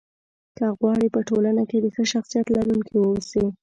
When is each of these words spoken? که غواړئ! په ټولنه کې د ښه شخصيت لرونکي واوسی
که 0.57 0.65
غواړئ! 0.79 1.07
په 1.15 1.21
ټولنه 1.29 1.63
کې 1.69 1.77
د 1.79 1.85
ښه 1.95 2.03
شخصيت 2.13 2.47
لرونکي 2.55 2.95
واوسی 2.97 3.45